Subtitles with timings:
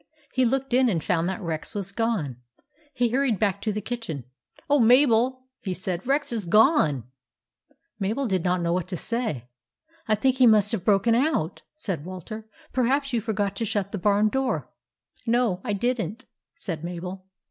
[0.33, 2.37] He looked in and found that Rex was gone.
[2.91, 4.23] He hurried back to the kitchen."
[4.67, 7.03] Oh, Mabel!" he said;" Rex is gone!"
[7.99, 9.47] Mabel did not know what to say."
[10.07, 13.99] I think he must have broken out," said Walter." Perhaps you forgot to shut the
[13.99, 14.71] barn door.""
[15.27, 16.25] No, I did n't,"
[16.55, 17.27] said Mabel.